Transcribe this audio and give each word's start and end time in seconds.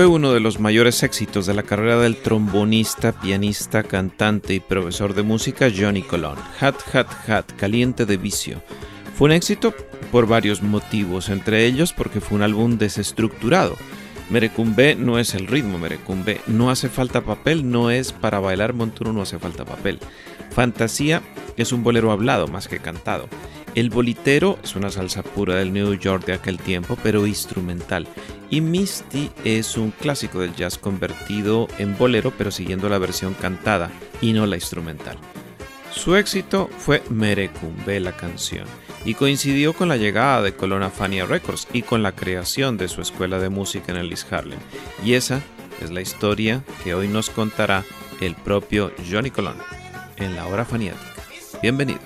Fue 0.00 0.06
uno 0.06 0.32
de 0.32 0.40
los 0.40 0.58
mayores 0.60 1.02
éxitos 1.02 1.44
de 1.44 1.52
la 1.52 1.62
carrera 1.62 1.98
del 1.98 2.16
trombonista, 2.16 3.12
pianista, 3.12 3.82
cantante 3.82 4.54
y 4.54 4.60
profesor 4.60 5.12
de 5.12 5.22
música 5.22 5.68
Johnny 5.70 6.00
Colón. 6.00 6.38
Hat 6.58 6.76
Hat 6.94 7.28
Hat, 7.28 7.44
Caliente 7.58 8.06
de 8.06 8.16
Vicio. 8.16 8.62
Fue 9.14 9.26
un 9.26 9.32
éxito 9.32 9.74
por 10.10 10.26
varios 10.26 10.62
motivos, 10.62 11.28
entre 11.28 11.66
ellos 11.66 11.92
porque 11.92 12.22
fue 12.22 12.38
un 12.38 12.42
álbum 12.44 12.78
desestructurado. 12.78 13.76
Merecumbe 14.30 14.94
no 14.94 15.18
es 15.18 15.34
el 15.34 15.46
ritmo, 15.46 15.78
Merecumbe 15.78 16.40
no 16.46 16.70
hace 16.70 16.88
falta 16.88 17.20
papel, 17.20 17.70
no 17.70 17.90
es 17.90 18.12
para 18.12 18.40
bailar 18.40 18.72
montuno, 18.72 19.12
no 19.12 19.20
hace 19.20 19.38
falta 19.38 19.66
papel. 19.66 19.98
Fantasía 20.50 21.20
es 21.58 21.72
un 21.72 21.82
bolero 21.82 22.10
hablado 22.10 22.48
más 22.48 22.68
que 22.68 22.78
cantado. 22.78 23.28
El 23.74 23.88
bolitero 23.88 24.58
es 24.64 24.74
una 24.74 24.90
salsa 24.90 25.22
pura 25.22 25.54
del 25.54 25.72
New 25.72 25.94
York 25.94 26.24
de 26.26 26.32
aquel 26.32 26.58
tiempo, 26.58 26.98
pero 27.04 27.26
instrumental. 27.26 28.08
Y 28.50 28.60
Misty 28.60 29.30
es 29.44 29.76
un 29.76 29.92
clásico 29.92 30.40
del 30.40 30.56
jazz 30.56 30.76
convertido 30.76 31.68
en 31.78 31.96
bolero, 31.96 32.32
pero 32.36 32.50
siguiendo 32.50 32.88
la 32.88 32.98
versión 32.98 33.34
cantada 33.34 33.90
y 34.20 34.32
no 34.32 34.44
la 34.46 34.56
instrumental. 34.56 35.18
Su 35.92 36.16
éxito 36.16 36.68
fue 36.78 37.02
Merecumbe 37.10 38.00
la 38.00 38.12
canción 38.12 38.66
y 39.04 39.14
coincidió 39.14 39.72
con 39.72 39.88
la 39.88 39.96
llegada 39.96 40.42
de 40.42 40.54
Colona 40.54 40.90
Fania 40.90 41.26
Records 41.26 41.68
y 41.72 41.82
con 41.82 42.02
la 42.02 42.12
creación 42.12 42.76
de 42.76 42.88
su 42.88 43.00
escuela 43.00 43.38
de 43.38 43.50
música 43.50 43.92
en 43.92 43.98
el 43.98 44.10
East 44.10 44.32
Harlem. 44.32 44.58
Y 45.04 45.14
esa 45.14 45.40
es 45.80 45.90
la 45.90 46.00
historia 46.00 46.64
que 46.82 46.94
hoy 46.94 47.06
nos 47.06 47.30
contará 47.30 47.84
el 48.20 48.34
propio 48.34 48.92
Johnny 49.10 49.30
Colon 49.30 49.56
en 50.16 50.34
la 50.34 50.46
hora 50.46 50.64
faniática. 50.64 51.22
Bienvenidos. 51.62 52.02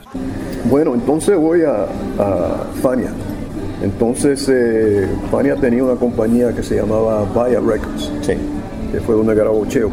Bueno, 0.71 0.95
entonces 0.95 1.37
voy 1.37 1.61
a, 1.63 1.87
Fania. 2.81 3.11
Entonces, 3.83 4.49
eh, 4.49 5.07
Fania 5.31 5.57
tenía 5.57 5.85
una 5.85 5.97
compañía 5.97 6.55
que 6.55 6.63
se 6.63 6.77
llamaba 6.77 7.27
Vaya 7.35 7.61
Records, 7.61 8.11
que 8.91 9.01
fue 9.01 9.15
donde 9.15 9.35
grabó 9.35 9.67
Cheo. 9.67 9.91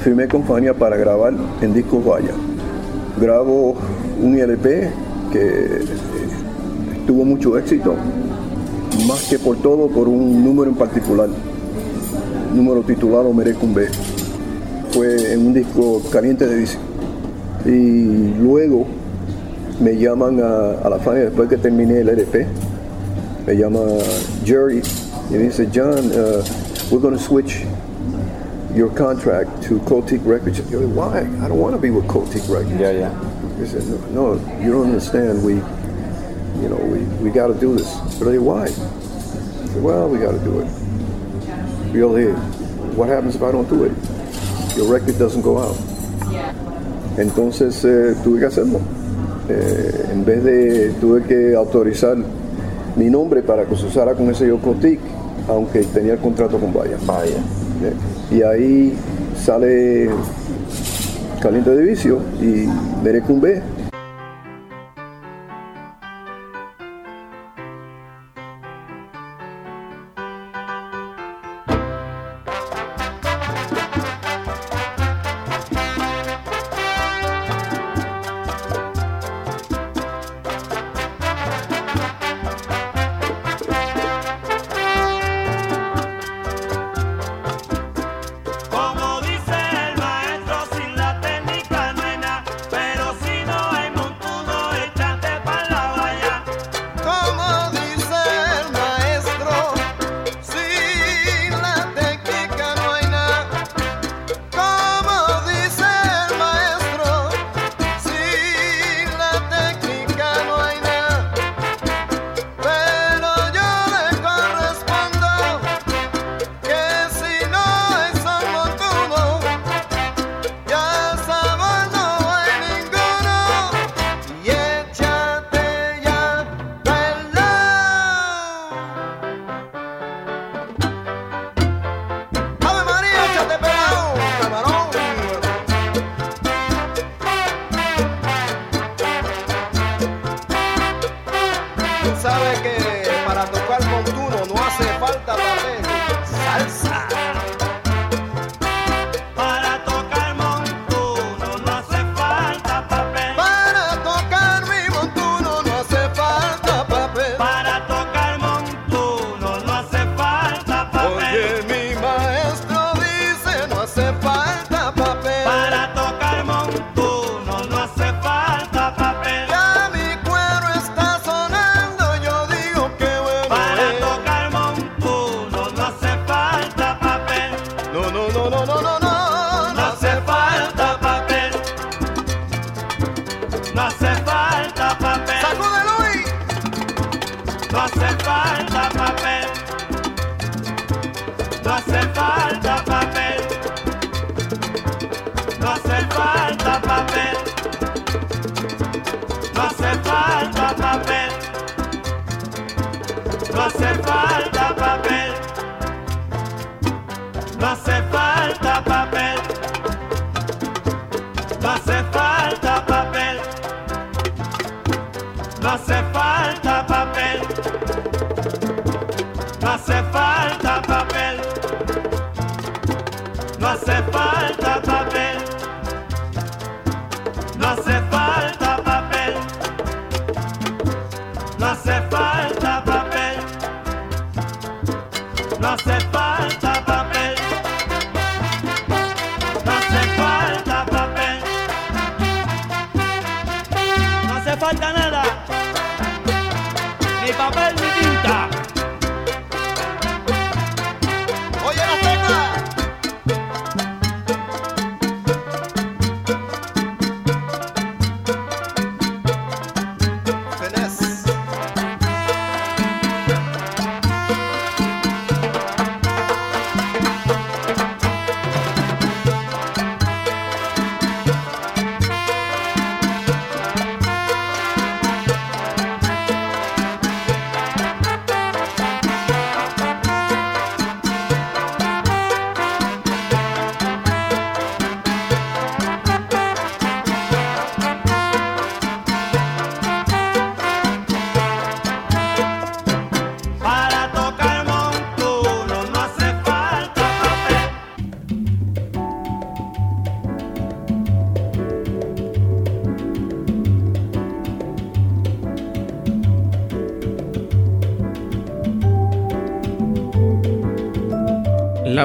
Firmé 0.00 0.26
con 0.26 0.44
Fania 0.44 0.72
para 0.72 0.96
grabar 0.96 1.34
en 1.60 1.74
disco 1.74 2.00
Vaya. 2.00 2.32
Grabo 3.20 3.76
un 4.22 4.38
LP 4.38 4.88
que 5.30 5.40
eh, 5.40 5.84
tuvo 7.06 7.24
mucho 7.24 7.58
éxito, 7.58 7.94
más 9.06 9.28
que 9.28 9.38
por 9.38 9.58
todo 9.58 9.88
por 9.88 10.08
un 10.08 10.42
número 10.42 10.70
en 10.70 10.76
particular, 10.76 11.28
número 12.54 12.80
titulado 12.82 13.32
Merecumbe. 13.34 13.88
Fue 14.92 15.34
en 15.34 15.46
un 15.46 15.52
disco 15.52 16.00
caliente 16.10 16.46
de 16.46 16.56
disco 16.56 16.80
y 17.66 18.34
luego 18.40 18.86
me 19.80 19.96
llaman 19.96 20.40
a, 20.40 20.88
la 20.88 20.98
familia 20.98 21.30
después 21.30 21.48
que 21.48 21.56
terminé 21.56 22.00
el 22.00 22.08
LP. 22.08 22.46
Me 23.46 23.54
llama 23.54 23.80
Jerry 24.44 24.82
y 25.30 25.34
me 25.34 25.38
dice, 25.44 25.68
John, 25.72 26.12
uh, 26.12 26.42
we're 26.90 27.00
going 27.00 27.16
to 27.16 27.22
switch 27.22 27.64
your 28.74 28.88
contract 28.90 29.62
to 29.64 29.78
Cotic 29.80 30.24
Records. 30.24 30.60
Yo, 30.70 30.80
Why? 30.88 31.20
I 31.20 31.48
don't 31.48 31.58
want 31.58 31.74
to 31.74 31.80
be 31.80 31.90
with 31.90 32.06
Cotic 32.06 32.48
Records. 32.48 32.80
Yeah, 32.80 32.90
yeah. 32.90 33.58
He 33.58 33.66
said, 33.66 33.84
no, 34.12 34.34
no, 34.34 34.60
you 34.60 34.72
don't 34.72 34.86
understand. 34.86 35.44
We, 35.44 35.54
you 35.54 36.68
know, 36.68 36.76
we, 36.76 37.00
we 37.22 37.30
got 37.30 37.48
to 37.48 37.54
do 37.54 37.76
this. 37.76 37.94
But 38.18 38.28
I 38.28 38.38
why? 38.38 38.64
I 38.64 38.66
said, 38.68 39.82
well, 39.82 40.08
we 40.08 40.18
got 40.18 40.32
to 40.32 40.38
do 40.40 40.60
it. 40.60 40.68
Really, 41.92 42.32
what 42.96 43.08
happens 43.08 43.36
if 43.36 43.42
I 43.42 43.52
don't 43.52 43.68
do 43.68 43.84
it? 43.84 43.92
Your 44.76 44.90
record 44.90 45.18
doesn't 45.18 45.42
go 45.42 45.58
out. 45.58 45.76
Entonces 47.16 47.84
eh, 47.84 48.14
tuve 48.24 48.40
que 48.40 48.46
hacerlo. 48.46 48.80
Eh, 49.48 50.06
en 50.12 50.24
vez 50.24 50.42
de, 50.42 50.92
tuve 51.00 51.22
que 51.22 51.54
autorizar 51.54 52.16
mi 52.96 53.10
nombre 53.10 53.42
para 53.42 53.64
que 53.66 53.76
se 53.76 53.86
usara 53.86 54.14
con 54.14 54.30
ese 54.30 54.46
Yocotic, 54.46 55.00
aunque 55.48 55.80
tenía 55.82 56.14
el 56.14 56.18
contrato 56.18 56.58
con 56.58 56.72
Vaya. 56.72 56.96
Vaya. 57.06 57.36
Y 58.30 58.42
ahí 58.42 58.94
sale 59.36 60.08
Caliente 61.40 61.70
de 61.70 61.82
Vicio 61.82 62.20
y 62.40 62.66
B 63.40 63.62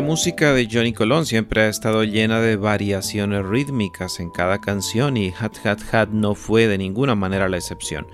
música 0.09 0.53
de 0.53 0.67
Johnny 0.67 0.91
Colón 0.91 1.27
siempre 1.27 1.61
ha 1.61 1.69
estado 1.69 2.03
llena 2.03 2.41
de 2.41 2.55
variaciones 2.55 3.45
rítmicas 3.45 4.19
en 4.19 4.31
cada 4.31 4.59
canción 4.59 5.17
y 5.17 5.31
Hat 5.39 5.63
Hat 5.63 5.93
Hat 5.93 6.09
no 6.09 6.33
fue 6.33 6.65
de 6.65 6.79
ninguna 6.79 7.13
manera 7.13 7.47
la 7.47 7.57
excepción. 7.57 8.07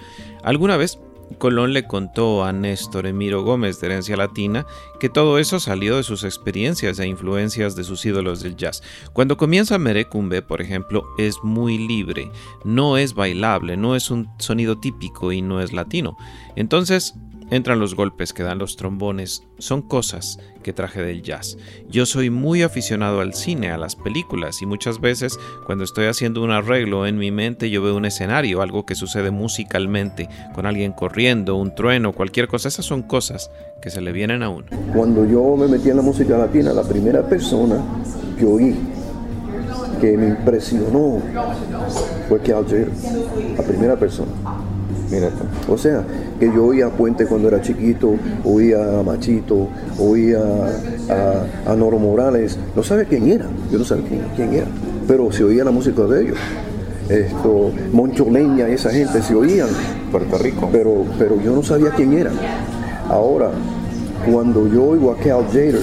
Alguna 0.43 0.75
vez 0.75 0.99
Colón 1.37 1.71
le 1.71 1.87
contó 1.87 2.43
a 2.43 2.51
Néstor 2.51 3.07
Emiro 3.07 3.43
Gómez 3.43 3.79
de 3.79 3.87
Herencia 3.87 4.17
Latina 4.17 4.65
que 4.99 5.07
todo 5.07 5.39
eso 5.39 5.61
salió 5.61 5.95
de 5.95 6.03
sus 6.03 6.25
experiencias 6.25 6.99
e 6.99 7.07
influencias 7.07 7.77
de 7.77 7.85
sus 7.85 8.05
ídolos 8.05 8.41
del 8.41 8.57
jazz. 8.57 8.83
Cuando 9.13 9.37
comienza 9.37 9.77
Merecumbe, 9.77 10.41
por 10.41 10.61
ejemplo, 10.61 11.05
es 11.17 11.37
muy 11.43 11.77
libre, 11.77 12.29
no 12.65 12.97
es 12.97 13.13
bailable, 13.13 13.77
no 13.77 13.95
es 13.95 14.11
un 14.11 14.29
sonido 14.37 14.79
típico 14.79 15.31
y 15.31 15.41
no 15.41 15.61
es 15.61 15.71
latino. 15.71 16.17
Entonces, 16.57 17.15
Entran 17.51 17.79
los 17.79 17.95
golpes 17.95 18.33
que 18.33 18.41
dan 18.43 18.57
los 18.57 18.75
trombones, 18.75 19.43
son 19.59 19.83
cosas 19.83 20.39
que 20.63 20.73
traje 20.73 21.01
del 21.01 21.21
jazz. 21.21 21.57
Yo 21.87 22.07
soy 22.07 22.31
muy 22.31 22.63
aficionado 22.63 23.21
al 23.21 23.35
cine, 23.35 23.71
a 23.71 23.77
las 23.77 23.95
películas, 23.95 24.63
y 24.63 24.65
muchas 24.65 24.99
veces 24.99 25.37
cuando 25.65 25.83
estoy 25.83 26.05
haciendo 26.07 26.43
un 26.43 26.51
arreglo 26.51 27.05
en 27.05 27.17
mi 27.17 27.31
mente 27.31 27.69
yo 27.69 27.83
veo 27.83 27.95
un 27.95 28.05
escenario, 28.05 28.61
algo 28.61 28.85
que 28.85 28.95
sucede 28.95 29.29
musicalmente, 29.29 30.27
con 30.53 30.65
alguien 30.65 30.91
corriendo, 30.91 31.55
un 31.55 31.75
trueno, 31.75 32.13
cualquier 32.13 32.47
cosa. 32.47 32.67
Esas 32.67 32.85
son 32.85 33.03
cosas 33.03 33.51
que 33.81 33.91
se 33.91 34.01
le 34.01 34.11
vienen 34.11 34.41
a 34.41 34.49
uno. 34.49 34.65
Cuando 34.93 35.25
yo 35.25 35.55
me 35.55 35.67
metí 35.67 35.89
en 35.89 35.97
la 35.97 36.01
música 36.01 36.37
latina, 36.37 36.73
la 36.73 36.83
primera 36.83 37.27
persona 37.27 37.83
que 38.39 38.45
oí 38.45 38.75
que 40.01 40.17
me 40.17 40.27
impresionó 40.27 41.21
fue 42.27 42.39
Cal 42.41 42.65
la 43.57 43.63
primera 43.63 43.95
persona. 43.95 44.31
O 45.67 45.77
sea, 45.77 46.03
que 46.39 46.45
yo 46.45 46.65
oía 46.65 46.87
a 46.87 46.89
Puente 46.89 47.25
cuando 47.25 47.47
era 47.47 47.61
chiquito, 47.61 48.15
oía 48.43 48.99
a 48.99 49.03
Machito, 49.03 49.67
oía 49.99 50.39
a, 51.67 51.75
Noro 51.75 51.99
Morales, 51.99 52.57
no 52.75 52.83
sabe 52.83 53.05
quién 53.05 53.27
era, 53.29 53.45
yo 53.71 53.79
no 53.79 53.85
sabía 53.85 54.05
quién, 54.35 54.53
era, 54.53 54.67
pero 55.07 55.31
se 55.31 55.43
oía 55.43 55.63
la 55.63 55.71
música 55.71 56.03
de 56.03 56.23
ellos. 56.23 56.37
Esto, 57.09 57.71
Moncho 57.91 58.27
Leña, 58.29 58.67
esa 58.67 58.89
gente 58.89 59.21
se 59.21 59.35
oían. 59.35 59.67
Puerto 60.11 60.37
Rico. 60.39 60.69
Pero, 60.71 61.05
pero 61.19 61.39
yo 61.39 61.55
no 61.55 61.61
sabía 61.61 61.91
quién 61.91 62.13
era. 62.13 62.31
Ahora, 63.09 63.51
cuando 64.31 64.67
yo 64.67 64.85
oigo 64.85 65.11
a 65.11 65.17
Cal 65.17 65.45
Jader, 65.51 65.81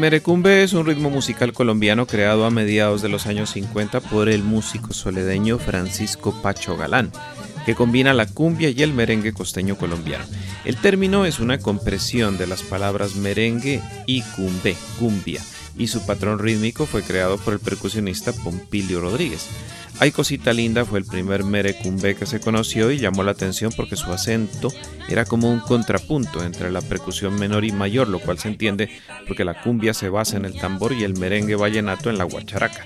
merecumbe 0.00 0.62
es 0.62 0.72
un 0.72 0.86
ritmo 0.86 1.10
musical 1.10 1.52
colombiano 1.52 2.06
creado 2.06 2.46
a 2.46 2.50
mediados 2.50 3.02
de 3.02 3.10
los 3.10 3.26
años 3.26 3.50
50 3.50 4.00
por 4.00 4.30
el 4.30 4.42
músico 4.42 4.94
soledeño 4.94 5.58
Francisco 5.58 6.34
Pacho 6.40 6.74
Galán, 6.74 7.12
que 7.66 7.74
combina 7.74 8.14
la 8.14 8.24
cumbia 8.24 8.70
y 8.70 8.82
el 8.82 8.94
merengue 8.94 9.34
costeño 9.34 9.76
colombiano. 9.76 10.24
El 10.64 10.76
término 10.76 11.26
es 11.26 11.38
una 11.38 11.58
compresión 11.58 12.38
de 12.38 12.46
las 12.46 12.62
palabras 12.62 13.14
merengue 13.14 13.82
y 14.06 14.22
cumbe, 14.22 14.74
cumbia, 14.98 15.42
y 15.76 15.88
su 15.88 16.04
patrón 16.06 16.38
rítmico 16.38 16.86
fue 16.86 17.02
creado 17.02 17.36
por 17.36 17.52
el 17.52 17.60
percusionista 17.60 18.32
Pompilio 18.32 19.02
Rodríguez. 19.02 19.48
Ay 20.00 20.12
Cosita 20.12 20.54
Linda 20.54 20.86
fue 20.86 20.98
el 20.98 21.04
primer 21.04 21.44
merecumbe 21.44 22.14
que 22.14 22.24
se 22.24 22.40
conoció 22.40 22.90
y 22.90 22.98
llamó 22.98 23.22
la 23.22 23.32
atención 23.32 23.70
porque 23.76 23.96
su 23.96 24.10
acento 24.10 24.72
era 25.10 25.26
como 25.26 25.52
un 25.52 25.60
contrapunto 25.60 26.42
entre 26.42 26.70
la 26.70 26.80
percusión 26.80 27.34
menor 27.38 27.66
y 27.66 27.72
mayor, 27.72 28.08
lo 28.08 28.18
cual 28.18 28.38
se 28.38 28.48
entiende 28.48 28.88
porque 29.28 29.44
la 29.44 29.60
cumbia 29.60 29.92
se 29.92 30.08
basa 30.08 30.38
en 30.38 30.46
el 30.46 30.58
tambor 30.58 30.94
y 30.94 31.04
el 31.04 31.18
merengue 31.18 31.54
vallenato 31.54 32.08
en 32.08 32.16
la 32.16 32.24
guacharaca. 32.24 32.82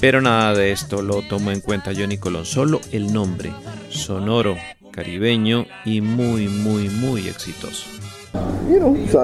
Pero 0.00 0.20
nada 0.20 0.54
de 0.54 0.70
esto 0.70 1.02
lo 1.02 1.22
tomó 1.22 1.50
en 1.50 1.60
cuenta 1.60 1.92
Johnny 1.92 2.18
Colón, 2.18 2.46
solo 2.46 2.80
el 2.92 3.12
nombre, 3.12 3.52
sonoro, 3.88 4.56
caribeño 4.92 5.66
y 5.84 6.02
muy, 6.02 6.46
muy, 6.46 6.88
muy 6.88 7.26
exitoso. 7.26 7.84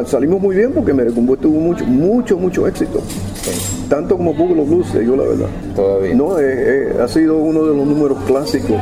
Salimos 0.07 0.41
muy 0.41 0.57
bien 0.57 0.73
porque 0.73 0.93
Merecumbe 0.93 1.37
tuvo 1.37 1.61
mucho, 1.61 1.85
mucho, 1.85 2.39
mucho 2.39 2.67
éxito. 2.67 3.01
Tanto 3.89 4.17
como 4.17 4.35
Google 4.35 4.65
Blues, 4.65 4.93
yo 4.93 5.17
la 5.17 5.25
verdad. 5.25 5.49
Todavía. 5.75 6.15
No, 6.15 6.39
eh, 6.39 6.45
eh, 6.45 6.97
ha 7.03 7.09
sido 7.09 7.39
uno 7.39 7.65
de 7.65 7.75
los 7.75 7.87
números 7.87 8.19
clásicos. 8.27 8.77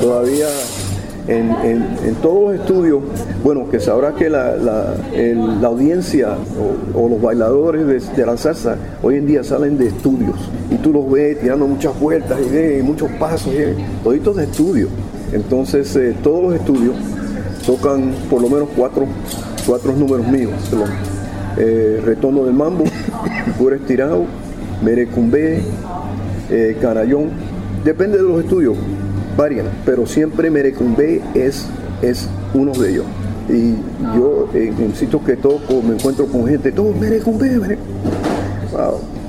Todavía 0.00 0.46
en, 1.28 2.16
todos 2.20 2.50
los 2.50 2.60
estudios, 2.60 3.00
bueno, 3.44 3.68
que 3.70 3.78
sabrá 3.78 4.14
que 4.14 4.28
la, 4.28 4.94
audiencia 5.64 6.36
o, 6.94 7.08
los 7.08 7.20
bailadores 7.20 8.16
de, 8.16 8.26
la 8.26 8.36
salsa 8.36 8.76
hoy 9.02 9.16
en 9.16 9.26
día 9.26 9.44
salen 9.44 9.78
de 9.78 9.88
estudios 9.88 10.36
y 10.70 10.76
tú 10.76 10.92
los 10.92 11.10
ves 11.10 11.38
tirando 11.40 11.66
muchas 11.66 11.98
vueltas 11.98 12.38
y, 12.40 12.82
muchos 12.82 13.10
pasos, 13.12 13.52
y, 13.54 14.02
toditos 14.02 14.36
de 14.36 14.44
estudio. 14.44 14.88
Entonces, 15.32 15.94
eh, 15.96 16.14
todos 16.22 16.42
los 16.42 16.54
estudios 16.54 16.94
tocan 17.64 18.12
por 18.28 18.42
lo 18.42 18.48
menos 18.48 18.68
cuatro, 18.76 19.06
cuatro 19.66 19.92
números 19.92 20.26
míos. 20.26 20.52
Eh, 21.58 22.00
retorno 22.04 22.44
del 22.44 22.54
mambo, 22.54 22.84
pura 23.58 23.76
estirado, 23.76 24.24
merecumbe, 24.82 25.60
eh, 26.50 26.76
canallón, 26.80 27.30
depende 27.84 28.16
de 28.16 28.24
los 28.24 28.42
estudios, 28.42 28.76
varían, 29.36 29.66
pero 29.84 30.06
siempre 30.06 30.50
merecumbe 30.50 31.20
es, 31.34 31.66
es 32.00 32.28
uno 32.54 32.72
de 32.72 32.90
ellos. 32.90 33.06
Y 33.48 33.74
yo 34.16 34.48
en, 34.54 34.94
sitios 34.94 35.22
que 35.22 35.36
toco 35.36 35.82
me 35.82 35.94
encuentro 35.94 36.26
con 36.26 36.46
gente, 36.46 36.72
todo 36.72 36.92
merecumbe, 36.92 37.50
merecumbe. 37.50 37.78
Wow. 38.72 39.21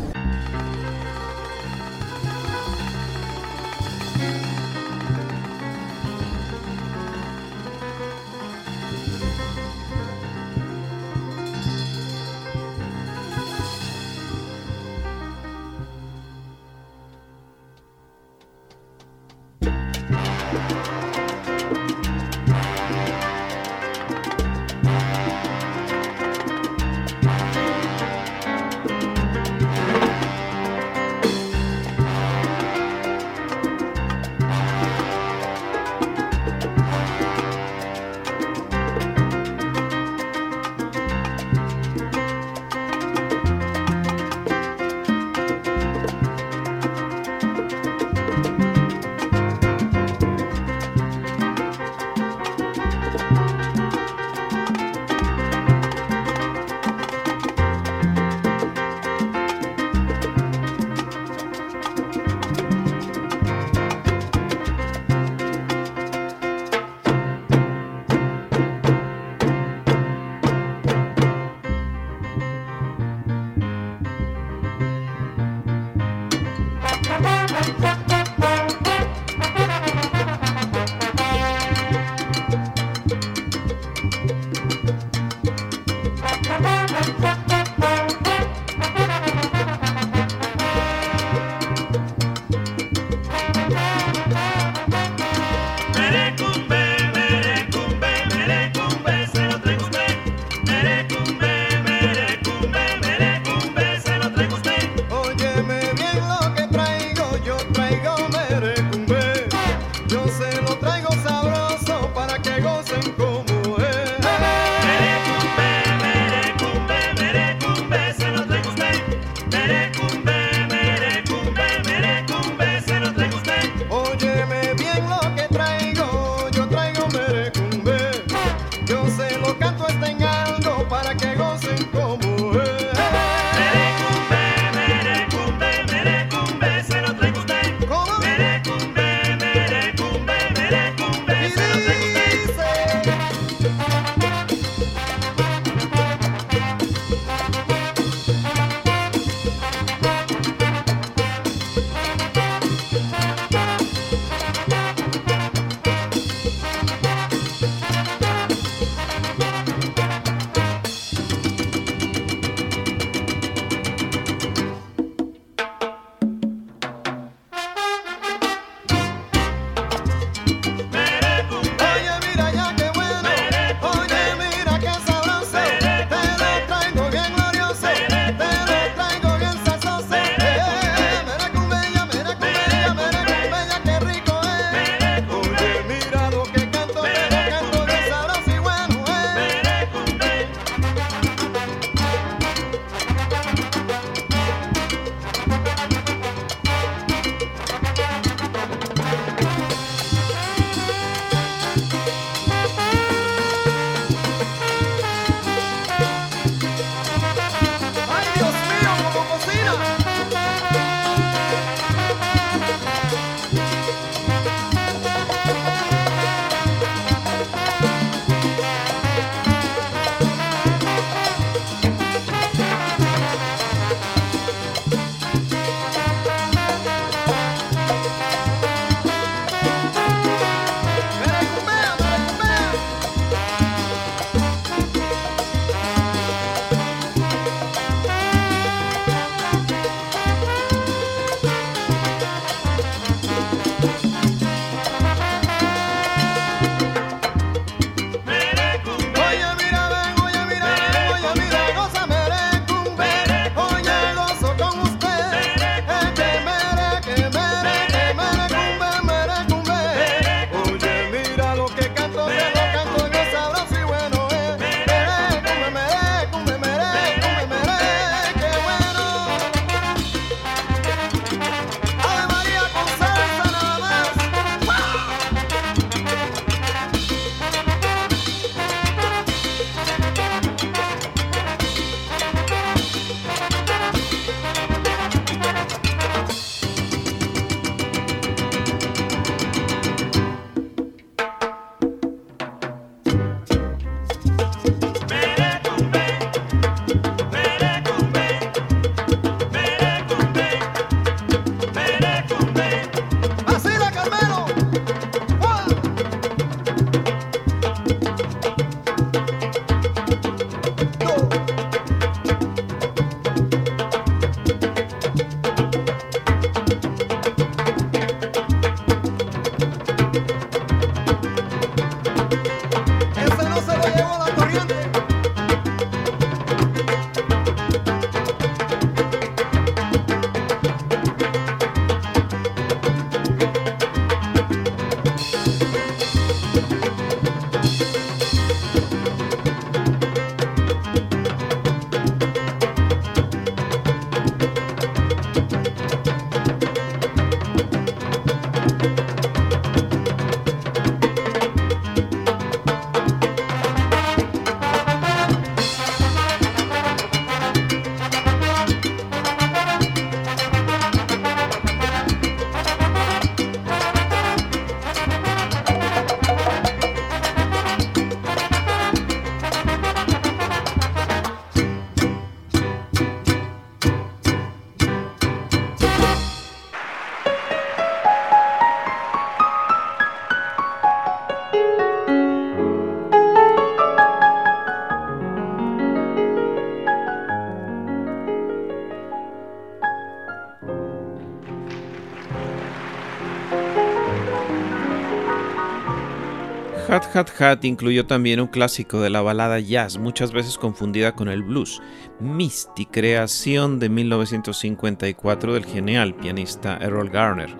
Hat 397.13 397.29
Hat 397.39 397.63
incluyó 397.63 398.07
también 398.07 398.39
un 398.39 398.47
clásico 398.47 398.99
de 398.99 399.11
la 399.11 399.21
balada 399.21 399.59
jazz, 399.59 399.99
muchas 399.99 400.31
veces 400.31 400.57
confundida 400.57 401.13
con 401.13 401.29
el 401.29 401.43
blues, 401.43 401.79
Misty, 402.19 402.87
creación 402.87 403.79
de 403.79 403.89
1954 403.89 405.53
del 405.53 405.65
genial 405.65 406.15
pianista 406.15 406.77
Errol 406.81 407.09
Garner. 407.09 407.55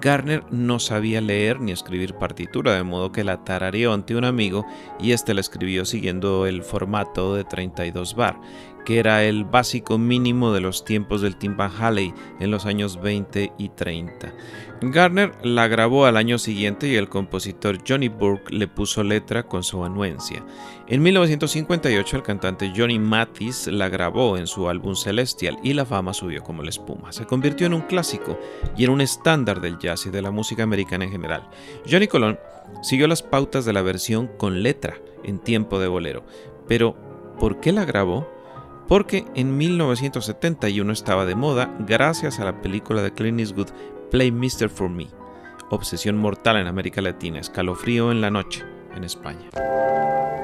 Garner 0.00 0.44
no 0.50 0.78
sabía 0.78 1.20
leer 1.20 1.60
ni 1.60 1.72
escribir 1.72 2.14
partitura, 2.14 2.74
de 2.74 2.82
modo 2.82 3.10
que 3.10 3.24
la 3.24 3.42
tarareó 3.42 3.92
ante 3.92 4.14
un 4.14 4.24
amigo 4.24 4.66
y 5.00 5.12
este 5.12 5.34
la 5.34 5.40
escribió 5.40 5.84
siguiendo 5.84 6.46
el 6.46 6.62
formato 6.62 7.34
de 7.34 7.44
32 7.44 8.14
bar 8.14 8.38
que 8.84 8.98
era 8.98 9.24
el 9.24 9.44
básico 9.44 9.98
mínimo 9.98 10.52
de 10.52 10.60
los 10.60 10.84
tiempos 10.84 11.20
del 11.20 11.36
timpan 11.36 11.70
Halley 11.78 12.14
en 12.38 12.50
los 12.50 12.66
años 12.66 13.00
20 13.00 13.52
y 13.58 13.68
30. 13.70 14.34
Garner 14.82 15.32
la 15.42 15.68
grabó 15.68 16.06
al 16.06 16.16
año 16.16 16.38
siguiente 16.38 16.88
y 16.88 16.96
el 16.96 17.10
compositor 17.10 17.78
Johnny 17.86 18.08
Burke 18.08 18.54
le 18.54 18.66
puso 18.66 19.02
letra 19.02 19.42
con 19.42 19.62
su 19.62 19.84
anuencia. 19.84 20.42
En 20.86 21.02
1958 21.02 22.16
el 22.16 22.22
cantante 22.22 22.72
Johnny 22.74 22.98
Mathis 22.98 23.66
la 23.66 23.90
grabó 23.90 24.38
en 24.38 24.46
su 24.46 24.68
álbum 24.70 24.96
Celestial 24.96 25.58
y 25.62 25.74
la 25.74 25.84
fama 25.84 26.14
subió 26.14 26.42
como 26.42 26.62
la 26.62 26.70
espuma. 26.70 27.12
Se 27.12 27.26
convirtió 27.26 27.66
en 27.66 27.74
un 27.74 27.82
clásico 27.82 28.38
y 28.76 28.84
en 28.84 28.90
un 28.90 29.02
estándar 29.02 29.60
del 29.60 29.78
jazz 29.78 30.06
y 30.06 30.10
de 30.10 30.22
la 30.22 30.30
música 30.30 30.62
americana 30.62 31.04
en 31.04 31.10
general. 31.10 31.48
Johnny 31.88 32.08
Colón 32.08 32.38
siguió 32.82 33.06
las 33.06 33.22
pautas 33.22 33.66
de 33.66 33.74
la 33.74 33.82
versión 33.82 34.28
con 34.38 34.62
letra 34.62 34.96
en 35.24 35.38
tiempo 35.38 35.78
de 35.78 35.88
bolero, 35.88 36.24
pero 36.66 36.96
¿por 37.38 37.60
qué 37.60 37.72
la 37.72 37.84
grabó? 37.84 38.39
Porque 38.90 39.24
en 39.36 39.56
1971 39.56 40.92
estaba 40.92 41.24
de 41.24 41.36
moda 41.36 41.72
gracias 41.78 42.40
a 42.40 42.44
la 42.44 42.60
película 42.60 43.02
de 43.02 43.12
Clint 43.14 43.38
Eastwood 43.38 43.68
Play 44.10 44.32
Mr. 44.32 44.68
For 44.68 44.90
Me, 44.90 45.06
obsesión 45.70 46.16
mortal 46.16 46.56
en 46.56 46.66
América 46.66 47.00
Latina, 47.00 47.38
escalofrío 47.38 48.10
en 48.10 48.20
la 48.20 48.32
noche 48.32 48.64
en 48.96 49.04
España. 49.04 49.48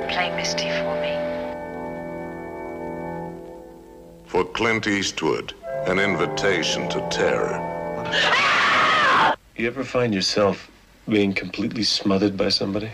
Play 0.07 0.31
Misty 0.37 0.69
for 0.71 0.95
me. 1.01 1.19
For 4.27 4.49
Clint 4.53 4.87
Eastwood, 4.87 5.53
an 5.89 5.99
invitation 5.99 6.89
to 6.89 7.01
terror. 7.11 7.61
You 9.57 9.67
ever 9.67 9.83
find 9.83 10.15
yourself 10.15 10.71
being 11.09 11.35
completely 11.35 11.83
smothered 11.83 12.37
by 12.37 12.51
somebody? 12.51 12.93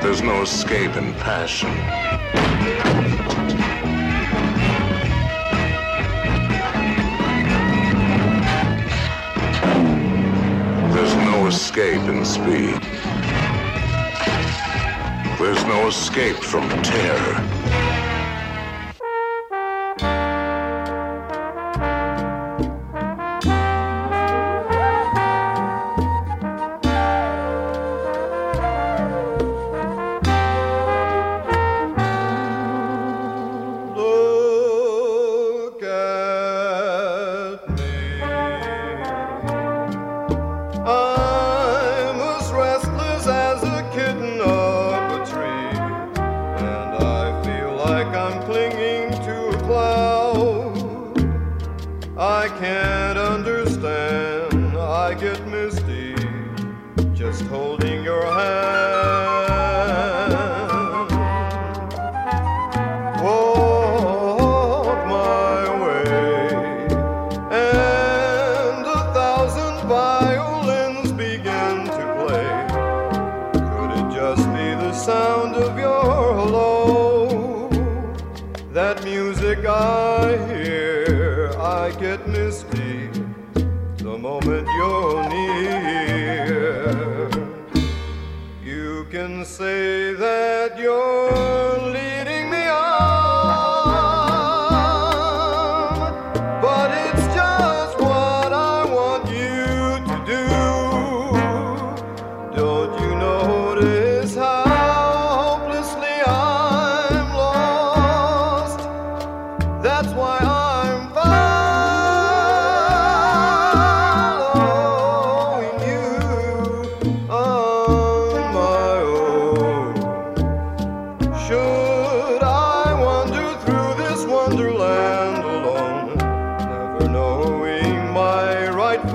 There's 0.00 0.22
no 0.22 0.42
escape 0.42 0.96
in 0.96 1.12
passion. 1.14 2.05
Escape 11.46 12.02
in 12.08 12.24
speed. 12.24 12.80
There's 15.38 15.64
no 15.64 15.86
escape 15.86 16.36
from 16.36 16.68
terror. 16.82 17.95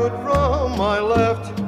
foot 0.01 0.23
from 0.23 0.77
my 0.79 0.99
left, 0.99 1.59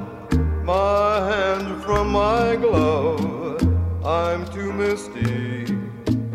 my 0.64 1.20
hand 1.32 1.84
from 1.84 2.12
my 2.12 2.56
glove. 2.56 3.62
I'm 4.04 4.44
too 4.48 4.74
misty 4.74 5.66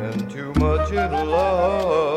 and 0.05 0.31
too 0.31 0.53
much 0.61 0.93
in 0.93 1.11
love. 1.11 2.08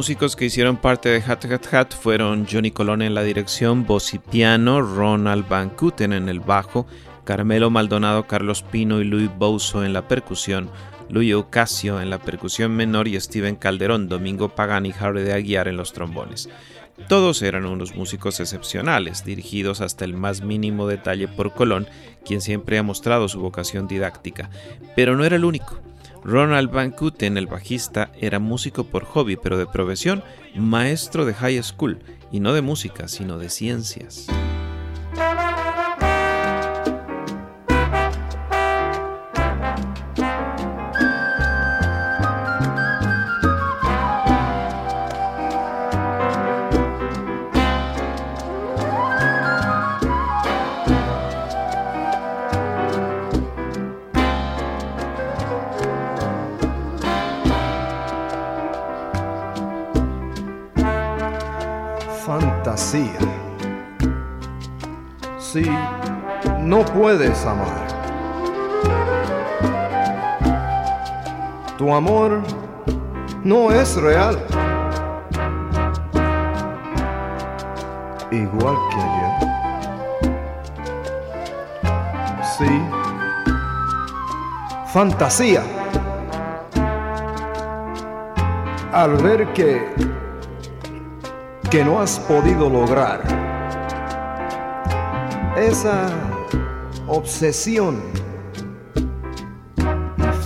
Músicos 0.00 0.34
que 0.34 0.46
hicieron 0.46 0.78
parte 0.78 1.10
de 1.10 1.22
Hat 1.22 1.44
Hat 1.44 1.74
Hat 1.74 1.92
fueron 1.92 2.46
Johnny 2.50 2.70
Colón 2.70 3.02
en 3.02 3.12
la 3.12 3.22
dirección, 3.22 3.84
voz 3.84 4.14
y 4.14 4.18
piano, 4.18 4.80
Ronald 4.80 5.46
Van 5.46 5.68
Kuten 5.68 6.14
en 6.14 6.30
el 6.30 6.40
bajo, 6.40 6.86
Carmelo 7.24 7.68
Maldonado, 7.68 8.26
Carlos 8.26 8.62
Pino 8.62 9.02
y 9.02 9.04
Luis 9.04 9.28
Bouso 9.36 9.84
en 9.84 9.92
la 9.92 10.08
percusión, 10.08 10.70
Luis 11.10 11.34
Ocasio 11.34 12.00
en 12.00 12.08
la 12.08 12.18
percusión 12.18 12.74
menor 12.74 13.08
y 13.08 13.20
Steven 13.20 13.56
Calderón, 13.56 14.08
Domingo 14.08 14.48
Pagani 14.48 14.88
y 14.88 14.94
Harry 14.98 15.22
de 15.22 15.34
Aguiar 15.34 15.68
en 15.68 15.76
los 15.76 15.92
trombones. 15.92 16.48
Todos 17.06 17.42
eran 17.42 17.66
unos 17.66 17.94
músicos 17.94 18.40
excepcionales, 18.40 19.22
dirigidos 19.26 19.82
hasta 19.82 20.06
el 20.06 20.14
más 20.14 20.40
mínimo 20.40 20.86
detalle 20.86 21.28
por 21.28 21.52
Colón, 21.52 21.86
quien 22.24 22.40
siempre 22.40 22.78
ha 22.78 22.82
mostrado 22.82 23.28
su 23.28 23.38
vocación 23.38 23.86
didáctica, 23.86 24.48
pero 24.96 25.14
no 25.14 25.26
era 25.26 25.36
el 25.36 25.44
único. 25.44 25.89
Ronald 26.24 26.70
Van 26.70 26.90
Kuten, 26.90 27.36
el 27.36 27.46
bajista, 27.46 28.10
era 28.20 28.38
músico 28.38 28.84
por 28.84 29.04
hobby, 29.04 29.36
pero 29.36 29.58
de 29.58 29.66
profesión 29.66 30.22
maestro 30.54 31.24
de 31.24 31.34
high 31.34 31.62
school, 31.62 32.00
y 32.30 32.40
no 32.40 32.52
de 32.52 32.62
música, 32.62 33.08
sino 33.08 33.38
de 33.38 33.48
ciencias. 33.48 34.26
Amor 72.00 72.40
no 73.44 73.70
es 73.70 73.94
real. 73.96 74.38
Igual 78.30 78.76
que 78.90 78.96
ayer. 79.08 79.32
Sí. 82.56 82.72
Fantasía. 84.86 85.62
Al 88.92 89.16
ver 89.16 89.52
que 89.52 89.94
que 91.70 91.84
no 91.84 92.00
has 92.00 92.18
podido 92.20 92.68
lograr. 92.70 93.20
Esa 95.56 96.08
obsesión 97.06 98.00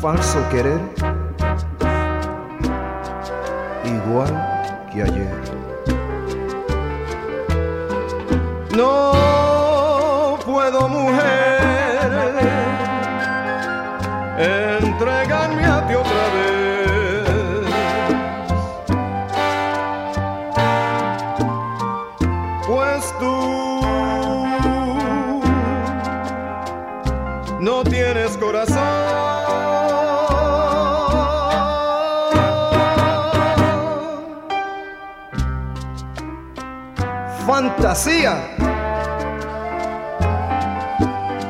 falso 0.02 0.38
querer 0.50 1.03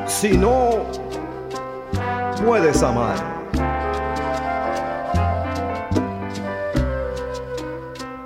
si 0.07 0.37
no 0.37 0.85
puedes 2.43 2.81
amar. 2.83 3.15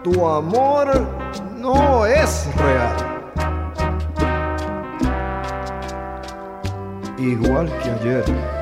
Tu 0.03 0.27
amor 0.27 1.07
no 1.57 2.05
es 2.05 2.47
real. 2.55 2.95
Igual 7.17 7.67
que 7.79 7.89
ayer. 7.91 8.58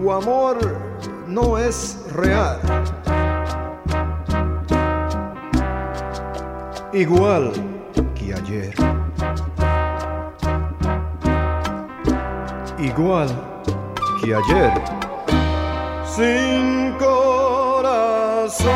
Tu 0.00 0.12
amor 0.12 0.58
no 1.26 1.58
es 1.58 2.06
real. 2.12 2.60
Igual 6.92 7.52
que 8.14 8.32
ayer. 8.32 8.72
Igual 12.78 13.28
que 14.22 14.36
ayer. 14.36 14.72
Sin 16.06 16.92
corazón. 17.00 18.68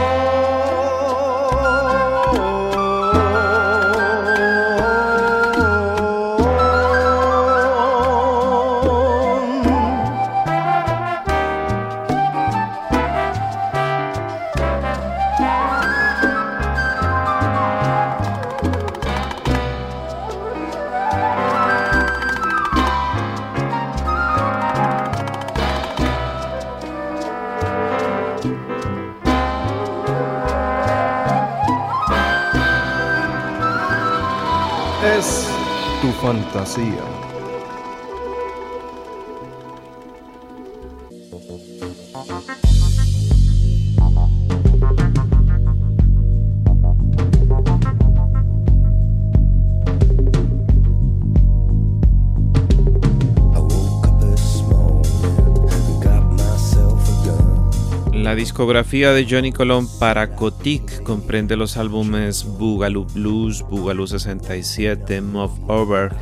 La 58.12 58.36
discografía 58.36 59.12
de 59.12 59.26
Johnny 59.28 59.52
Colón 59.52 59.88
para 59.98 60.36
Cotic 60.36 61.02
comprende 61.02 61.56
los 61.56 61.76
álbumes 61.76 62.44
Boogaloo 62.44 63.04
Blues, 63.04 63.62
Boogaloo 63.62 64.06
67, 64.06 65.20
Move 65.20 65.52
Over, 65.66 66.12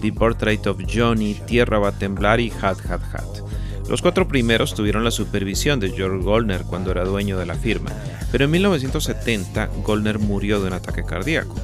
The 0.00 0.12
Portrait 0.12 0.66
of 0.66 0.80
Johnny, 0.92 1.34
Tierra 1.46 1.78
va 1.78 1.88
a 1.88 1.98
temblar 1.98 2.40
y 2.40 2.50
Hat 2.50 2.78
Hat 2.88 3.02
Hat. 3.12 3.40
Los 3.88 4.02
cuatro 4.02 4.28
primeros 4.28 4.74
tuvieron 4.74 5.04
la 5.04 5.10
supervisión 5.10 5.80
de 5.80 5.90
George 5.90 6.24
Goldner 6.24 6.62
cuando 6.62 6.90
era 6.90 7.04
dueño 7.04 7.38
de 7.38 7.46
la 7.46 7.56
firma, 7.56 7.90
pero 8.30 8.44
en 8.44 8.50
1970 8.52 9.66
Goldner 9.82 10.18
murió 10.18 10.60
de 10.60 10.68
un 10.68 10.74
ataque 10.74 11.04
cardíaco. 11.04 11.56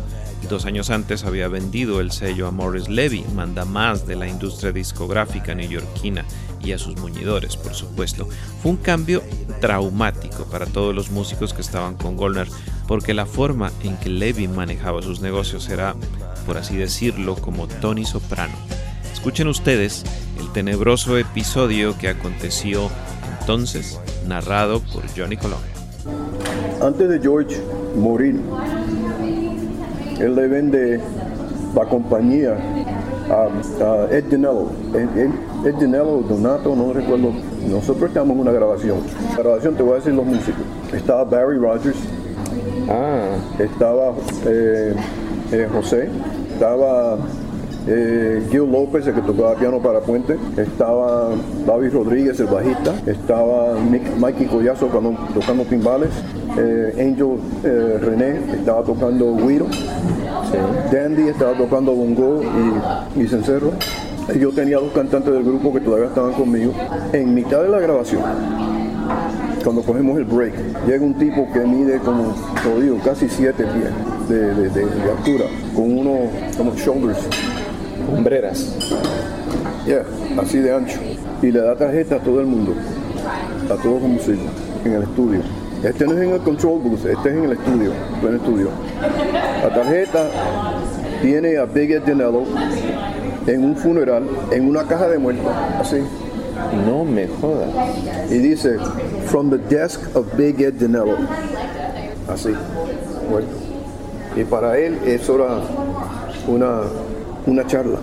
Dos 0.49 0.65
años 0.65 0.91
antes 0.91 1.25
había 1.25 1.49
vendido 1.49 2.01
el 2.01 2.13
sello 2.13 2.47
a 2.47 2.53
Morris 2.53 2.89
Levy, 2.89 3.25
manda 3.35 3.65
más 3.65 4.07
de 4.07 4.15
la 4.15 4.29
industria 4.29 4.71
discográfica 4.71 5.55
neoyorquina 5.55 6.25
y 6.63 6.73
a 6.73 6.79
sus 6.79 6.97
muñidores, 6.97 7.57
por 7.57 7.75
supuesto. 7.75 8.29
Fue 8.63 8.71
un 8.71 8.77
cambio 8.77 9.23
traumático 9.61 10.45
para 10.45 10.67
todos 10.67 10.95
los 10.95 11.11
músicos 11.11 11.53
que 11.53 11.63
estaban 11.63 11.97
con 11.97 12.17
Goldner, 12.17 12.49
porque 12.87 13.15
la 13.15 13.27
forma 13.27 13.73
en 13.83 13.97
que 13.97 14.09
Levy 14.09 14.47
manejaba 14.47 15.03
sus 15.03 15.21
negocios 15.21 15.69
era, 15.69 15.97
por 16.47 16.57
así 16.57 16.77
decirlo, 16.77 17.35
como 17.35 17.67
Tony 17.67 18.05
Soprano. 18.05 18.55
Escuchen 19.13 19.49
ustedes 19.49 20.05
el 20.39 20.53
tenebroso 20.53 21.19
episodio 21.19 21.99
que 21.99 22.09
aconteció 22.09 22.91
entonces, 23.41 24.01
narrado 24.27 24.81
por 24.81 25.05
Johnny 25.17 25.37
Colón. 25.37 25.61
Antes 26.83 27.09
de 27.09 27.21
George 27.21 27.57
morir, 27.97 28.41
él 30.19 30.35
le 30.35 30.49
vende 30.49 31.01
la 31.75 31.85
compañía 31.85 32.57
a, 33.31 34.09
Ed 34.11 34.25
Dinello. 34.25 34.71
Ed, 35.65 35.75
Dinello, 35.75 36.23
Donato, 36.29 36.75
no 36.75 36.93
recuerdo. 36.93 37.33
Nosotros 37.69 38.09
estamos 38.09 38.35
en 38.35 38.41
una 38.41 38.53
grabación. 38.53 38.99
La 39.37 39.43
grabación 39.43 39.75
te 39.75 39.83
voy 39.83 39.93
a 39.93 39.97
decir 39.97 40.15
los 40.15 40.27
músicos. 40.27 40.63
Estaba 40.93 41.25
Barry 41.25 41.59
Rogers. 41.59 41.99
Ah. 42.89 43.37
Estaba 43.59 44.13
eh, 44.47 44.95
eh, 45.53 45.69
José. 45.73 46.09
Estaba 46.57 47.19
eh, 47.87 48.43
Gil 48.51 48.73
López, 48.73 49.07
el 49.07 49.15
que 49.15 49.21
tocaba 49.21 49.55
piano 49.57 49.79
para 49.79 50.01
Puente, 50.01 50.39
estaba 50.57 51.29
David 51.67 51.93
Rodríguez, 51.93 52.41
el 52.41 52.47
bajista, 52.47 52.95
estaba 53.05 53.75
Mikey 54.19 54.47
Collazo 54.47 54.87
tocando, 54.87 55.65
timbales, 55.65 56.09
eh, 56.57 56.95
Angel 56.99 57.37
eh, 57.63 57.99
René 58.01 58.55
estaba 58.55 58.83
tocando 58.85 59.37
guiro, 59.37 59.67
Dandy 60.91 61.29
estaba 61.29 61.53
tocando 61.59 61.93
bongo 61.93 62.41
y, 63.15 63.21
y 63.21 63.29
cencerro. 63.29 63.73
Yo 64.41 64.51
tenía 64.53 64.79
dos 64.79 64.93
cantantes 64.95 65.31
del 65.35 65.45
grupo 65.45 65.75
que 65.75 65.81
todavía 65.81 66.07
estaban 66.07 66.33
conmigo. 66.33 66.73
En 67.13 67.35
mitad 67.35 67.61
de 67.61 67.69
la 67.69 67.81
grabación, 67.81 68.23
cuando 69.63 69.83
cogemos 69.83 70.17
el 70.17 70.25
break, 70.25 70.55
llega 70.87 71.05
un 71.05 71.15
tipo 71.15 71.47
que 71.53 71.61
mide 71.61 71.99
como, 71.99 72.35
como 72.63 73.03
casi 73.05 73.29
siete 73.29 73.65
pies 73.65 74.29
de, 74.29 74.71
de, 74.71 75.11
altura, 75.11 75.45
con 75.77 75.99
unos 75.99 76.31
como 76.57 76.75
shoulders 76.75 77.19
hombreras. 78.13 78.75
Yeah, 79.87 80.05
así 80.41 80.59
de 80.59 80.75
ancho. 80.75 80.99
Y 81.43 81.53
le 81.53 81.61
da 81.61 81.77
tarjeta 81.77 82.17
a 82.17 82.19
todo 82.19 82.41
el 82.41 82.47
mundo, 82.47 82.73
a 83.67 83.75
todos 83.83 84.01
los 84.01 84.11
músicos, 84.11 84.47
en 84.85 84.93
el 84.95 85.03
estudio. 85.03 85.41
Este 85.85 86.07
no 86.07 86.15
es 86.15 86.23
en 86.23 86.31
el 86.31 86.41
control 86.41 86.81
booth, 86.81 87.05
este 87.05 87.29
es 87.29 87.37
en 87.37 87.45
el 87.45 87.53
estudio, 87.53 87.93
en 88.23 88.29
el 88.29 88.37
estudio. 88.37 88.69
La 89.63 89.75
tarjeta 89.75 90.31
tiene 91.21 91.59
a 91.59 91.67
Big 91.67 91.93
Ed 91.93 92.03
Dinello 92.03 92.45
en 93.47 93.65
un 93.65 93.77
funeral, 93.77 94.25
en 94.51 94.69
una 94.69 94.85
caja 94.85 95.09
de 95.09 95.19
muertos, 95.19 95.53
así. 95.79 95.99
No 96.87 97.05
me 97.05 97.29
jodas. 97.29 97.69
Y 98.31 98.39
dice, 98.39 98.79
from 99.27 99.51
the 99.51 99.59
desk 99.59 100.01
of 100.17 100.27
Big 100.37 100.61
Ed 100.61 100.75
Dinello. 100.75 101.19
Así, 102.29 102.55
muerto. 103.31 103.66
Y 104.37 104.45
para 104.45 104.79
él 104.79 104.99
eso 105.07 105.35
era 105.37 105.61
una 106.47 106.83
una 107.47 107.67
charla. 107.67 107.99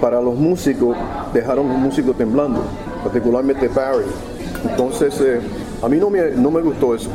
Para 0.00 0.20
los 0.20 0.34
músicos, 0.34 0.96
dejaron 1.32 1.68
los 1.68 1.78
músicos 1.78 2.16
temblando, 2.16 2.62
particularmente 3.02 3.68
Barry. 3.68 4.04
Entonces, 4.68 5.20
eh, 5.20 5.40
a 5.82 5.88
mí 5.88 5.96
no 5.98 6.10
me, 6.10 6.30
no 6.30 6.50
me 6.50 6.60
gustó 6.60 6.94
eso, 6.94 7.10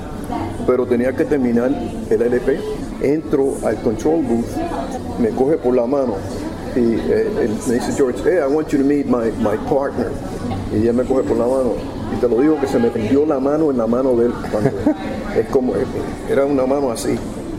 pero 0.66 0.86
tenía 0.86 1.14
que 1.16 1.26
terminar 1.26 1.72
el 2.10 2.22
LP. 2.22 2.60
Entro 3.02 3.56
al 3.64 3.78
control 3.78 4.24
booth, 4.24 5.20
me 5.20 5.30
coge 5.30 5.58
por 5.58 5.76
la 5.76 5.86
mano 5.86 6.16
y 6.76 6.96
eh, 6.96 7.50
me 7.68 7.76
dice 7.76 7.92
George, 7.94 8.20
hey, 8.26 8.40
I 8.42 8.52
want 8.52 8.70
you 8.70 8.80
to 8.80 8.84
meet 8.84 9.06
my, 9.06 9.32
my 9.40 9.58
partner. 9.70 10.12
Y 10.74 10.78
ella 10.78 10.94
me 10.94 11.04
coge 11.04 11.24
por 11.24 11.38
la 11.38 11.46
mano 11.46 11.74
y 12.14 12.20
te 12.20 12.28
lo 12.28 12.42
digo 12.42 12.60
que 12.60 12.68
se 12.68 12.80
me 12.80 12.90
tendió 12.90 13.26
la 13.26 13.40
mano 13.40 13.72
en 13.72 13.78
la 13.78 13.88
mano 13.88 14.16
de 14.16 14.26
él. 14.26 14.34
es 15.38 15.48
como, 15.48 15.74
era 16.30 16.46
una 16.46 16.66
mano 16.66 16.92
así, 16.92 17.18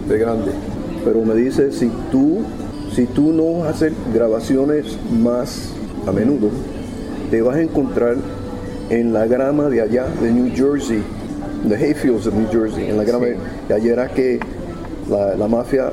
de 0.08 0.18
grande. 0.18 0.52
Pero 1.04 1.22
me 1.22 1.34
dice, 1.34 1.72
si 1.72 1.90
tú 2.10 2.42
si 2.98 3.06
tú 3.06 3.32
no 3.32 3.64
haces 3.64 3.92
grabaciones 4.12 4.98
más 5.12 5.70
a 6.06 6.10
menudo, 6.10 6.48
te 7.30 7.40
vas 7.42 7.56
a 7.56 7.62
encontrar 7.62 8.16
en 8.90 9.12
la 9.12 9.26
grama 9.26 9.68
de 9.68 9.82
allá, 9.82 10.06
de 10.20 10.32
New 10.32 10.50
Jersey, 10.52 11.02
the 11.68 11.76
hayfields 11.76 12.26
of 12.26 12.34
New 12.34 12.48
Jersey, 12.50 12.90
en 12.90 12.96
la 12.96 13.04
grama 13.04 13.26
de 13.68 13.74
allá 13.74 13.92
era 13.92 14.08
que 14.08 14.40
la, 15.08 15.46
mafia 15.46 15.92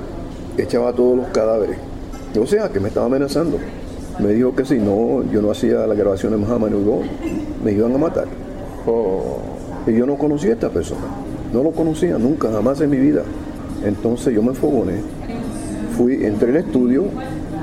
echaba 0.58 0.94
todos 0.94 1.18
los 1.18 1.28
cadáveres. 1.28 1.78
O 2.40 2.48
sea, 2.48 2.70
que 2.70 2.80
me 2.80 2.88
estaba 2.88 3.06
amenazando. 3.06 3.60
Me 4.20 4.30
dijo 4.34 4.56
que 4.56 4.66
si 4.66 4.80
no, 4.80 5.24
yo 5.32 5.42
no 5.44 5.52
hacía 5.52 5.86
las 5.86 5.98
grabaciones 5.98 6.40
más 6.40 6.50
a 6.50 6.58
menudo, 6.58 7.02
me 7.64 7.72
iban 7.72 7.94
a 7.94 7.98
matar. 7.98 8.26
Oh. 8.88 9.42
Y 9.86 9.94
yo 9.94 10.08
no 10.08 10.18
conocía 10.18 10.52
a 10.52 10.54
esta 10.54 10.70
persona. 10.70 11.02
No 11.54 11.62
lo 11.62 11.72
conocía 11.72 12.18
nunca, 12.18 12.50
jamás 12.52 12.82
en 12.82 12.90
mi 12.90 12.98
vida. 12.98 13.22
Entonces 13.86 14.34
yo 14.34 14.42
me 14.42 14.50
enfogoné 14.50 14.96
fui, 15.96 16.26
entré 16.26 16.50
el 16.50 16.58
estudio, 16.58 17.06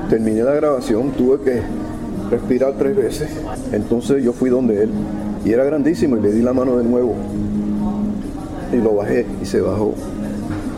terminé 0.09 0.41
la 0.41 0.53
grabación, 0.53 1.11
tuve 1.11 1.39
que 1.41 1.61
respirar 2.31 2.73
tres 2.77 2.95
veces. 2.95 3.29
Entonces 3.71 4.23
yo 4.23 4.33
fui 4.33 4.49
donde 4.49 4.83
él 4.83 4.89
y 5.45 5.51
era 5.51 5.63
grandísimo 5.63 6.17
y 6.17 6.21
le 6.21 6.31
di 6.31 6.41
la 6.41 6.53
mano 6.53 6.77
de 6.77 6.83
nuevo 6.83 7.13
y 8.71 8.77
lo 8.77 8.95
bajé 8.95 9.25
y 9.41 9.45
se 9.45 9.61
bajó. 9.61 9.93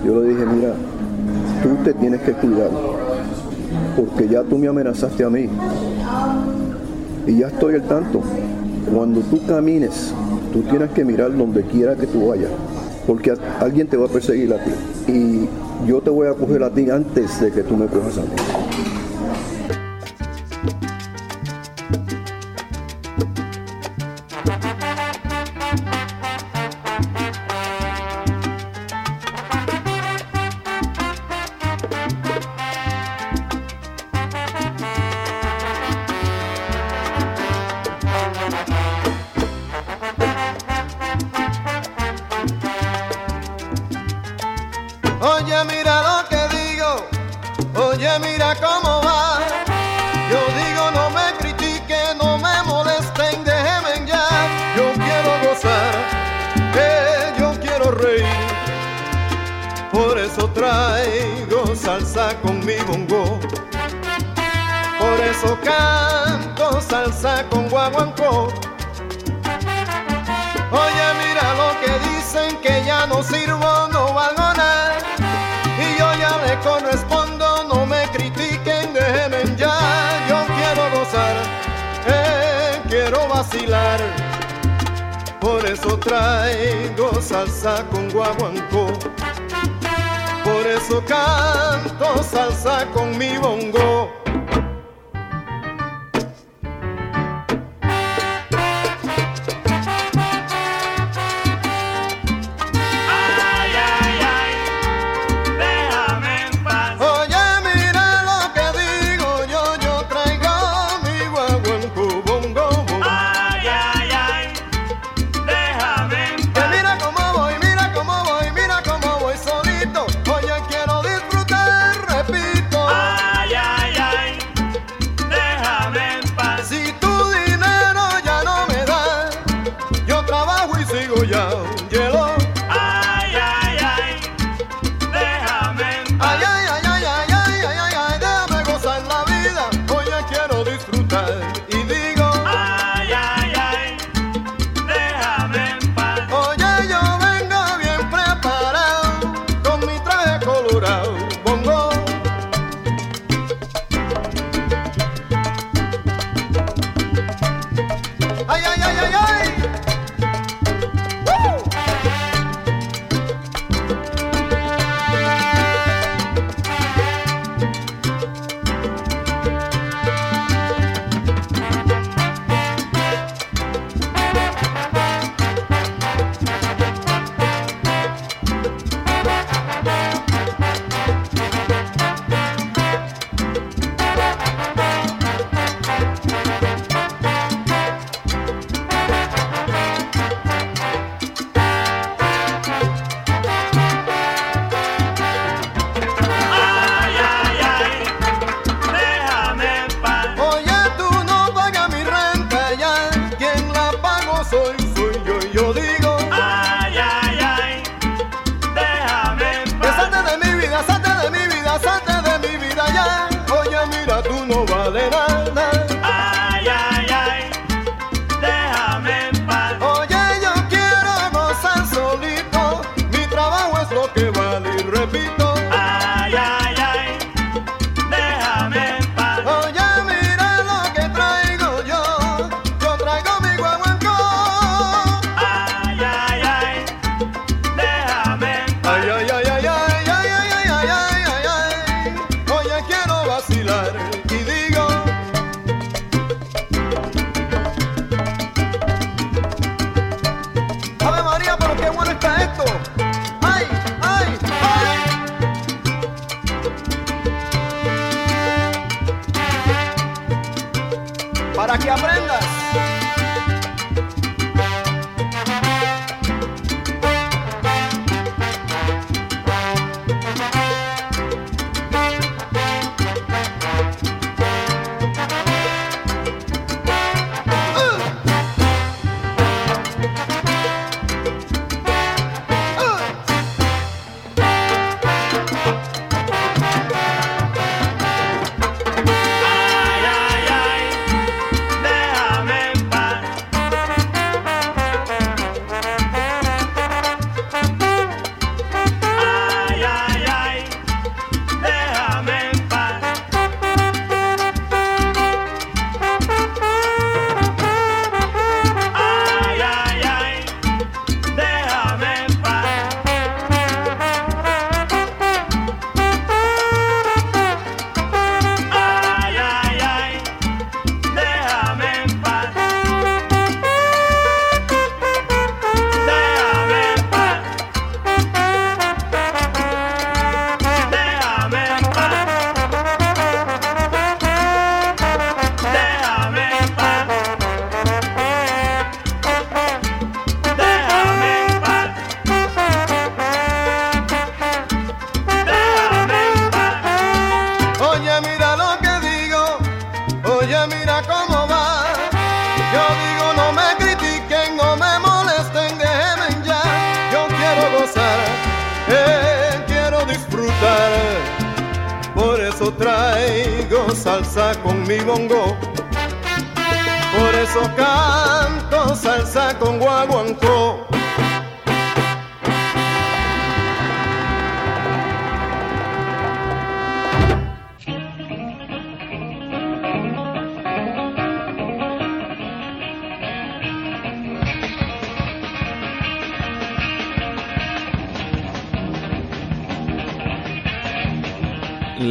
Yo 0.05 0.21
le 0.21 0.29
dije, 0.29 0.45
mira, 0.45 0.73
tú 1.63 1.83
te 1.83 1.93
tienes 1.93 2.21
que 2.21 2.33
cuidar 2.33 2.69
porque 3.95 4.27
ya 4.27 4.43
tú 4.43 4.57
me 4.57 4.67
amenazaste 4.67 5.23
a 5.23 5.29
mí 5.29 5.47
y 7.27 7.37
ya 7.37 7.47
estoy 7.47 7.75
al 7.75 7.83
tanto. 7.83 8.21
Cuando 8.93 9.21
tú 9.21 9.39
camines, 9.47 10.13
tú 10.51 10.61
tienes 10.61 10.91
que 10.91 11.05
mirar 11.05 11.35
donde 11.35 11.63
quiera 11.63 11.95
que 11.95 12.05
tú 12.05 12.27
vayas 12.27 12.51
porque 13.05 13.33
alguien 13.59 13.87
te 13.87 13.97
va 13.97 14.05
a 14.05 14.09
perseguir 14.09 14.53
a 14.53 14.63
ti. 14.63 14.71
Y 15.11 15.87
yo 15.87 16.01
te 16.01 16.09
voy 16.09 16.27
a 16.27 16.33
coger 16.33 16.63
a 16.63 16.69
ti 16.69 16.89
antes 16.89 17.39
de 17.39 17.51
que 17.51 17.63
tú 17.63 17.75
me 17.75 17.87
cojas 17.87 18.17
a 18.17 18.21
mí. 18.21 18.94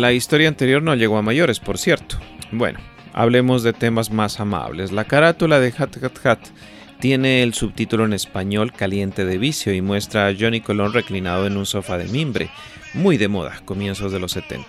La 0.04 0.12
historia 0.12 0.48
anterior 0.48 0.82
no 0.82 0.94
llegó 0.94 1.16
a 1.16 1.22
mayores, 1.22 1.60
por 1.60 1.78
cierto. 1.78 2.18
Bueno, 2.52 2.78
hablemos 3.14 3.62
de 3.62 3.72
temas 3.72 4.10
más 4.10 4.38
amables. 4.38 4.92
La 4.92 5.04
carátula 5.04 5.60
de 5.60 5.72
Hat 5.78 5.96
Hat 5.96 6.26
Hat 6.26 6.40
tiene 7.00 7.42
el 7.42 7.54
subtítulo 7.54 8.04
en 8.04 8.12
español 8.12 8.70
Caliente 8.70 9.24
de 9.24 9.38
Vicio 9.38 9.72
y 9.72 9.80
muestra 9.80 10.26
a 10.26 10.34
Johnny 10.38 10.60
Colón 10.60 10.92
reclinado 10.92 11.46
en 11.46 11.56
un 11.56 11.64
sofá 11.64 11.96
de 11.96 12.04
mimbre, 12.08 12.50
muy 12.92 13.16
de 13.16 13.28
moda, 13.28 13.62
comienzos 13.64 14.12
de 14.12 14.20
los 14.20 14.32
70. 14.32 14.66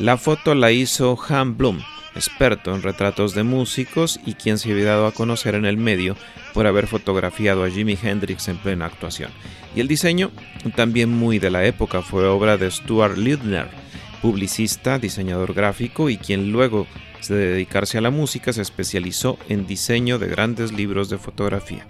La 0.00 0.18
foto 0.18 0.54
la 0.54 0.70
hizo 0.70 1.18
Han 1.30 1.56
Bloom, 1.56 1.80
experto 2.14 2.74
en 2.74 2.82
retratos 2.82 3.34
de 3.34 3.42
músicos 3.42 4.20
y 4.26 4.34
quien 4.34 4.58
se 4.58 4.70
había 4.70 4.84
dado 4.84 5.06
a 5.06 5.12
conocer 5.12 5.54
en 5.54 5.64
el 5.64 5.78
medio 5.78 6.14
por 6.52 6.66
haber 6.66 6.88
fotografiado 6.88 7.64
a 7.64 7.70
Jimi 7.70 7.96
Hendrix 8.02 8.48
en 8.48 8.58
plena 8.58 8.84
actuación. 8.84 9.30
Y 9.74 9.80
el 9.80 9.88
diseño, 9.88 10.30
también 10.76 11.08
muy 11.08 11.38
de 11.38 11.50
la 11.50 11.64
época, 11.64 12.02
fue 12.02 12.26
obra 12.26 12.58
de 12.58 12.70
Stuart 12.70 13.16
Liebner, 13.16 13.83
publicista, 14.24 14.98
diseñador 14.98 15.52
gráfico 15.52 16.08
y 16.08 16.16
quien 16.16 16.50
luego 16.50 16.86
de 17.28 17.36
dedicarse 17.36 17.98
a 17.98 18.00
la 18.00 18.08
música 18.08 18.54
se 18.54 18.62
especializó 18.62 19.36
en 19.50 19.66
diseño 19.66 20.18
de 20.18 20.28
grandes 20.28 20.72
libros 20.72 21.10
de 21.10 21.18
fotografía. 21.18 21.86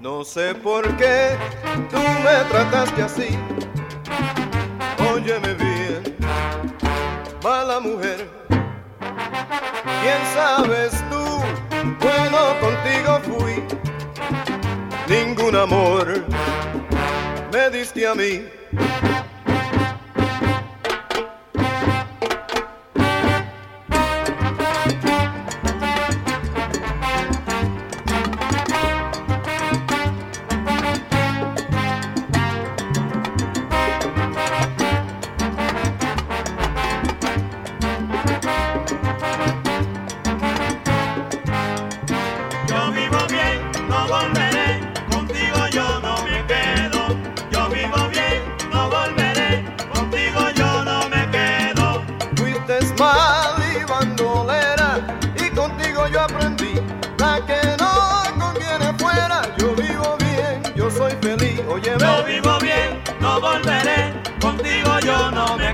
No 0.00 0.22
sé 0.22 0.54
por 0.54 0.96
qué 0.96 1.30
tú 1.90 1.98
me 1.98 2.48
trataste 2.48 3.02
así. 3.02 3.57
Amor 15.58 16.24
me 17.52 17.70
diste 17.70 18.06
a 18.06 18.14
mí. 18.14 18.44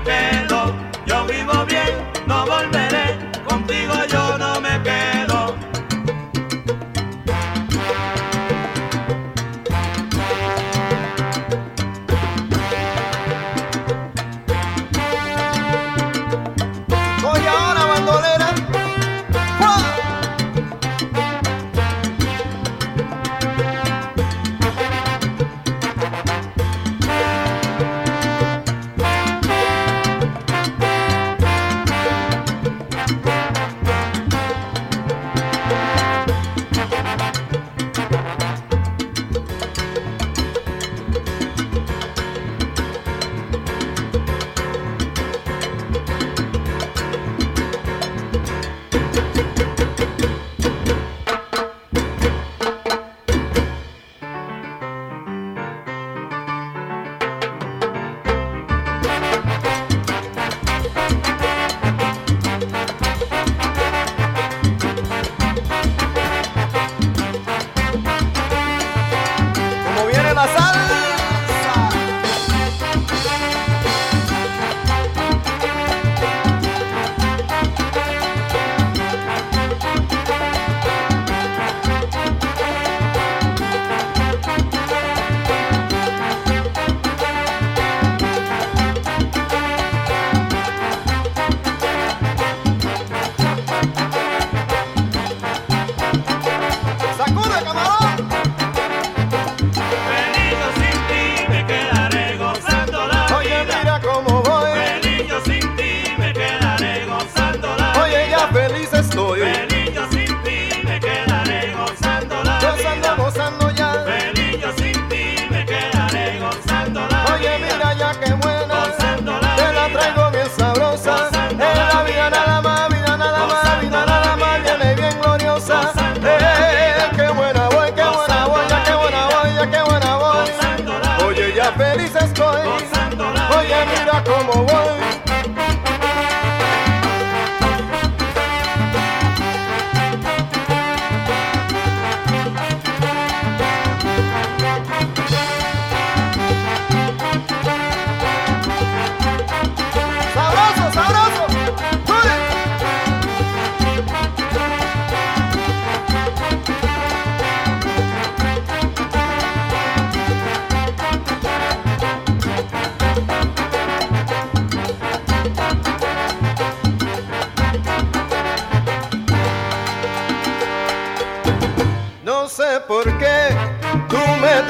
bed. 0.05 0.54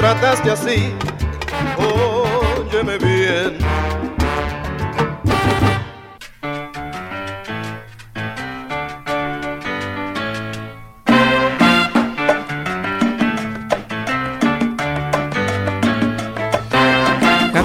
trataste 0.06 0.50
así, 0.52 0.94
óyeme 1.76 2.96
bien. 2.98 3.58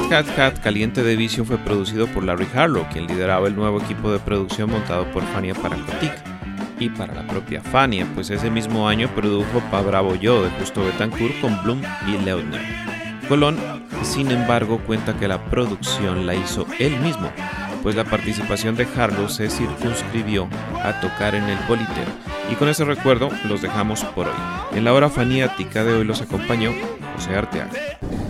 Cat 0.10 0.26
Cat 0.36 0.60
Caliente 0.62 1.04
de 1.04 1.16
Vision 1.16 1.46
fue 1.46 1.58
producido 1.60 2.08
por 2.08 2.24
Larry 2.24 2.48
Harlow, 2.56 2.88
quien 2.92 3.06
lideraba 3.06 3.48
el 3.48 3.56
nuevo 3.56 3.80
equipo 3.80 4.12
de 4.12 4.18
producción 4.20 4.72
montado 4.72 5.10
por 5.12 5.24
Fania 5.28 5.54
Paracotic 5.54 6.31
y 6.82 6.90
para 6.90 7.14
la 7.14 7.28
propia 7.28 7.62
Fania, 7.62 8.08
pues 8.16 8.32
ese 8.32 8.50
mismo 8.50 8.88
año 8.88 9.08
produjo 9.16 9.62
Pa 9.70 9.82
Bravo 9.82 10.16
Yo 10.16 10.44
de 10.44 10.50
Justo 10.50 10.84
Betancourt 10.84 11.40
con 11.40 11.62
Bloom 11.64 11.82
y 12.08 12.18
Leutner. 12.24 12.62
Colón, 13.30 13.58
sin 14.02 14.32
embargo, 14.32 14.80
cuenta 14.80 15.16
que 15.16 15.28
la 15.28 15.46
producción 15.46 16.26
la 16.26 16.34
hizo 16.34 16.66
él 16.80 17.00
mismo, 17.00 17.32
pues 17.84 17.96
la 17.96 18.04
participación 18.04 18.76
de 18.76 18.88
Harlow 18.98 19.30
se 19.30 19.50
circunscribió 19.50 20.50
a 20.84 21.00
tocar 21.02 21.36
en 21.36 21.44
el 21.44 21.60
bolitero. 21.68 22.12
Y 22.52 22.56
con 22.56 22.68
ese 22.68 22.84
recuerdo 22.84 23.30
los 23.46 23.62
dejamos 23.62 24.04
por 24.04 24.28
hoy. 24.28 24.34
En 24.74 24.84
la 24.84 24.94
hora 24.94 25.10
faniática 25.10 25.84
de 25.84 25.94
hoy 25.94 26.04
los 26.04 26.22
acompañó 26.22 26.72
José 27.16 27.36
Arteaga. 27.36 27.70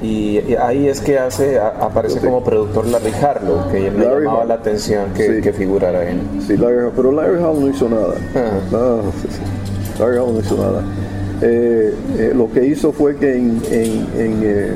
Y, 0.01 0.55
ahí 0.55 0.87
es 0.87 0.99
que 0.99 1.19
hace, 1.19 1.59
aparece 1.59 2.19
como 2.19 2.43
productor 2.43 2.87
Larry 2.87 3.11
Harlow, 3.11 3.71
que 3.71 3.91
me 3.91 4.03
llamaba 4.03 4.45
la 4.45 4.55
atención 4.55 5.13
que, 5.13 5.41
que, 5.41 5.53
figurara 5.53 6.09
en. 6.09 6.41
Sí, 6.41 6.57
Larry, 6.57 6.91
pero 6.95 7.11
Larry 7.11 7.35
Harlow 7.35 7.61
no 7.61 7.69
hizo 7.69 7.87
nada. 7.87 8.15
No, 8.71 9.01
Larry 9.99 10.17
Harlow 10.17 10.33
no 10.33 10.39
hizo 10.39 10.57
nada. 10.57 10.83
Eh, 11.41 11.93
eh, 12.19 12.33
lo 12.35 12.51
que 12.51 12.65
hizo 12.65 12.91
fue 12.91 13.15
que 13.15 13.35
en, 13.35 13.61
en, 13.71 14.07
en, 14.15 14.39
eh, 14.43 14.73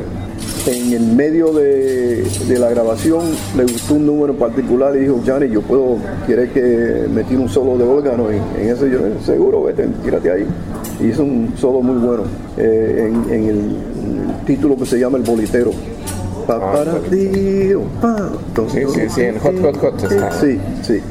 en 0.65 0.93
el 0.93 1.15
medio 1.15 1.53
de, 1.53 2.23
de, 2.47 2.59
la 2.59 2.69
grabación 2.71 3.21
le 3.55 3.63
gustó 3.63 3.93
un 3.93 4.07
número 4.07 4.33
en 4.33 4.39
particular 4.39 4.95
y 4.95 5.01
dijo, 5.01 5.21
Johnny, 5.25 5.49
yo 5.49 5.61
puedo, 5.61 5.97
¿quieres 6.25 6.51
que 6.51 7.05
metí 7.13 7.35
un 7.35 7.49
solo 7.49 7.77
de 7.77 7.83
órgano 7.83 8.31
en, 8.31 8.41
en 8.59 8.69
ese? 8.69 8.89
Yo, 8.89 8.99
seguro, 9.23 9.63
vete, 9.63 9.87
tírate 10.03 10.31
ahí. 10.31 10.45
Y 10.99 11.07
hizo 11.07 11.23
un 11.23 11.53
solo 11.55 11.81
muy 11.81 12.03
bueno 12.03 12.23
en, 12.57 13.25
en 13.29 13.43
el 13.47 13.77
título 14.45 14.77
que 14.77 14.85
se 14.85 14.97
llama 14.99 15.17
El 15.17 15.23
Bolitero. 15.23 15.71
Pa, 16.47 16.55
ah, 16.55 16.71
para 16.71 16.93
pa. 18.01 18.31
Sí, 18.69 18.81
sí, 18.93 19.09
sí, 19.09 19.21
en 19.21 19.39
Hot 19.39 19.61
Hot 19.61 19.77
Hot 19.77 20.03
está. 20.03 20.31
Sí, 20.39 20.59
sí. 20.83 21.01